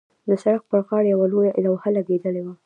[0.27, 1.25] د سړک پر غاړې یوه
[1.65, 2.53] لوحه لګېدلې وه.